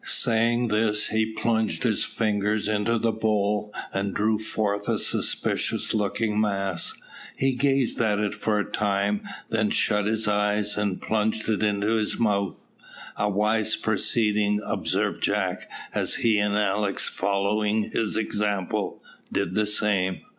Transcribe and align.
Saying 0.03 0.69
this 0.69 1.09
he 1.09 1.27
plunged 1.31 1.83
his 1.83 2.03
fingers 2.05 2.67
into 2.67 2.97
the 2.97 3.11
bowl, 3.11 3.71
and 3.93 4.15
drew 4.15 4.39
forth 4.39 4.89
a 4.89 4.97
suspicious 4.97 5.93
looking 5.93 6.41
mass. 6.41 6.95
He 7.35 7.53
gazed 7.53 8.01
at 8.01 8.17
it 8.17 8.33
for 8.33 8.57
a 8.57 8.65
time, 8.65 9.21
then 9.49 9.69
shut 9.69 10.07
his 10.07 10.27
eyes, 10.27 10.75
and 10.75 10.99
plunged 10.99 11.47
it 11.47 11.61
into 11.61 11.97
his 11.97 12.17
mouth. 12.17 12.65
"A 13.15 13.29
wise 13.29 13.75
proceeding," 13.75 14.59
observed 14.65 15.21
Jack, 15.21 15.69
as 15.93 16.15
he 16.15 16.39
and 16.39 16.55
Alick, 16.57 16.97
following 16.99 17.91
his 17.91 18.17
example, 18.17 19.03
did 19.31 19.53
the 19.53 19.67
same. 19.67 20.21